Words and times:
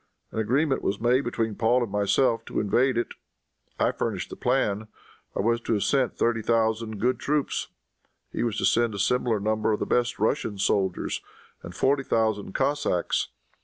An 0.31 0.39
agreement 0.39 0.81
was 0.81 0.99
made 0.99 1.21
between 1.21 1.53
Paul 1.53 1.83
and 1.83 1.91
myself 1.91 2.43
to 2.45 2.59
invade 2.59 2.97
it. 2.97 3.09
I 3.79 3.91
furnished 3.91 4.31
the 4.31 4.35
plan. 4.35 4.87
I 5.37 5.41
was 5.41 5.61
to 5.61 5.73
have 5.73 5.83
sent 5.83 6.17
thirty 6.17 6.41
thousand 6.41 6.97
good 6.99 7.19
troops. 7.19 7.67
He 8.31 8.41
was 8.41 8.57
to 8.57 8.65
send 8.65 8.95
a 8.95 8.97
similar 8.97 9.39
number 9.39 9.71
of 9.73 9.79
the 9.79 9.85
best 9.85 10.17
Russian 10.17 10.57
soldiers, 10.57 11.21
and 11.61 11.75
forty 11.75 12.01
thousand 12.01 12.53
Cossacks. 12.53 13.27